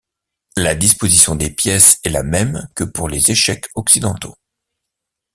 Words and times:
La 0.57 0.73
disposition 0.73 1.35
des 1.35 1.51
pièces 1.51 1.99
est 2.03 2.09
la 2.09 2.23
même 2.23 2.67
que 2.73 2.83
pour 2.83 3.07
les 3.07 3.29
échecs 3.29 3.69
occidentaux. 3.75 4.33